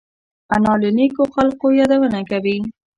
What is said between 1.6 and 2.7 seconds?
یادونه کوي